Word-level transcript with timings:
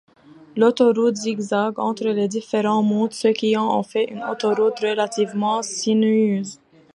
L'autoroute 0.57 1.15
zigzague 1.15 1.77
entre 1.77 2.07
les 2.09 2.27
différents 2.27 2.81
monts, 2.81 3.11
ce 3.11 3.27
qui 3.27 3.55
en 3.55 3.83
fait 3.83 4.09
une 4.09 4.23
autoroute 4.23 4.79
relativement 4.79 5.61
sinueuse. 5.61 6.59